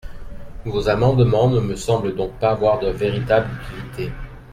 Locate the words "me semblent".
1.59-2.15